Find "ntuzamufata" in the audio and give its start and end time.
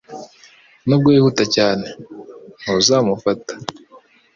2.61-3.53